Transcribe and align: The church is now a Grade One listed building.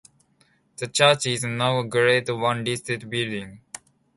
The 0.77 0.87
church 0.87 1.27
is 1.27 1.43
now 1.43 1.77
a 1.77 1.85
Grade 1.87 2.27
One 2.29 2.65
listed 2.65 3.07
building. 3.07 3.61